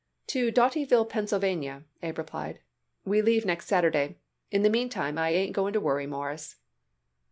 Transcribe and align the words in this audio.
"To 0.29 0.51
Dotyville, 0.51 1.07
Pennsylvania," 1.07 1.83
Abe 2.01 2.17
replied. 2.17 2.59
"We 3.05 3.21
leave 3.21 3.45
next 3.45 3.67
Saturday. 3.67 4.17
In 4.49 4.63
the 4.63 4.69
meantime 4.71 5.19
I 5.19 5.29
ain't 5.29 5.53
going 5.53 5.73
to 5.73 5.79
worry, 5.79 6.07
Mawruss." 6.07 6.55